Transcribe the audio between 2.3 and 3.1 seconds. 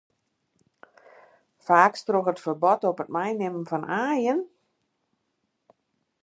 it ferbod op